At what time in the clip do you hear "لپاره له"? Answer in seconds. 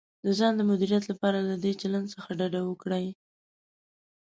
1.11-1.55